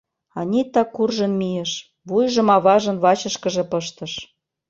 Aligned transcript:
Анита 0.39 0.83
куржын 0.95 1.33
мийыш, 1.39 1.71
вуйжым 2.07 2.47
аважын 2.55 2.97
вачышкыже 3.03 3.63
пыштыш 3.71 4.13